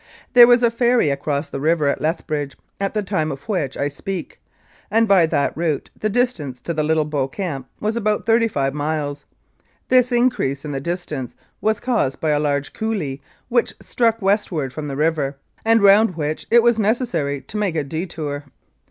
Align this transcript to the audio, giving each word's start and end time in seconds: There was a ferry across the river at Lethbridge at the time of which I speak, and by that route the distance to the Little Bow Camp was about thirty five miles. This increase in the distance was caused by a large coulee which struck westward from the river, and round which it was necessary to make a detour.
There 0.33 0.47
was 0.47 0.63
a 0.63 0.71
ferry 0.71 1.11
across 1.11 1.47
the 1.47 1.59
river 1.59 1.85
at 1.85 2.01
Lethbridge 2.01 2.57
at 2.79 2.95
the 2.95 3.03
time 3.03 3.31
of 3.31 3.43
which 3.47 3.77
I 3.77 3.87
speak, 3.87 4.41
and 4.89 5.07
by 5.07 5.27
that 5.27 5.55
route 5.55 5.91
the 5.95 6.09
distance 6.09 6.59
to 6.61 6.73
the 6.73 6.81
Little 6.81 7.05
Bow 7.05 7.27
Camp 7.27 7.69
was 7.79 7.95
about 7.95 8.25
thirty 8.25 8.47
five 8.47 8.73
miles. 8.73 9.25
This 9.89 10.11
increase 10.11 10.65
in 10.65 10.71
the 10.71 10.79
distance 10.81 11.35
was 11.61 11.79
caused 11.79 12.19
by 12.19 12.31
a 12.31 12.39
large 12.39 12.73
coulee 12.73 13.21
which 13.47 13.75
struck 13.79 14.23
westward 14.23 14.73
from 14.73 14.87
the 14.87 14.95
river, 14.97 15.37
and 15.63 15.83
round 15.83 16.15
which 16.17 16.47
it 16.49 16.63
was 16.63 16.79
necessary 16.79 17.39
to 17.41 17.57
make 17.57 17.75
a 17.75 17.83
detour. 17.83 18.45